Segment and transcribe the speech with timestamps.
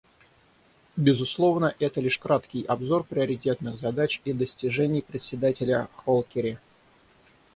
[0.95, 6.57] Безусловно, это лишь краткий обзор приоритетных задач и достижений Председателя Холкери.